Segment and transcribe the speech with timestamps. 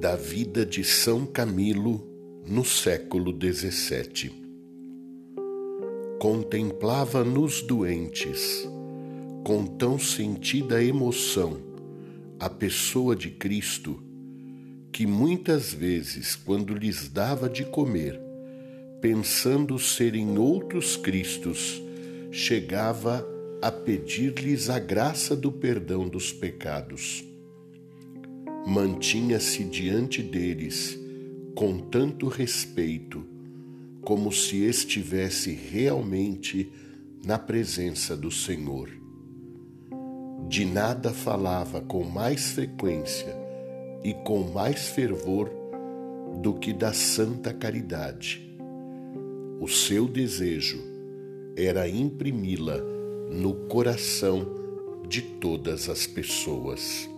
[0.00, 2.08] da vida de São Camilo
[2.46, 4.32] no século XVII.
[6.18, 8.66] Contemplava nos doentes,
[9.44, 11.60] com tão sentida emoção,
[12.38, 14.02] a pessoa de Cristo,
[14.90, 18.18] que muitas vezes, quando lhes dava de comer,
[19.02, 21.78] pensando serem outros Cristos,
[22.32, 23.22] chegava
[23.60, 27.28] a pedir-lhes a graça do perdão dos pecados
[28.70, 30.96] mantinha-se diante deles
[31.56, 33.26] com tanto respeito,
[34.00, 36.70] como se estivesse realmente
[37.26, 38.88] na presença do Senhor.
[40.48, 43.36] De nada falava com mais frequência
[44.04, 45.50] e com mais fervor
[46.40, 48.56] do que da santa caridade.
[49.60, 50.80] O seu desejo
[51.56, 52.78] era imprimi-la
[53.32, 54.46] no coração
[55.08, 57.09] de todas as pessoas.